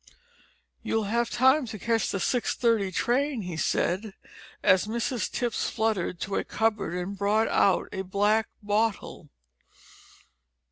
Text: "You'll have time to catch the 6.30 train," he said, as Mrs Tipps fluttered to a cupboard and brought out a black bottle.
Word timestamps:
"You'll 0.81 1.03
have 1.03 1.29
time 1.29 1.67
to 1.67 1.77
catch 1.77 2.09
the 2.09 2.17
6.30 2.17 2.91
train," 2.91 3.41
he 3.43 3.55
said, 3.55 4.13
as 4.63 4.85
Mrs 4.87 5.29
Tipps 5.29 5.69
fluttered 5.69 6.19
to 6.21 6.37
a 6.37 6.43
cupboard 6.43 6.95
and 6.95 7.15
brought 7.15 7.49
out 7.49 7.87
a 7.91 8.01
black 8.01 8.47
bottle. 8.63 9.29